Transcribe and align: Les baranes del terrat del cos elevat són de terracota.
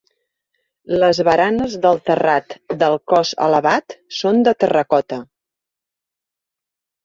Les 1.03 1.19
baranes 1.27 1.75
del 1.83 2.01
terrat 2.11 2.57
del 2.85 2.99
cos 3.15 3.35
elevat 3.51 3.99
són 4.23 4.43
de 4.51 4.57
terracota. 4.65 5.23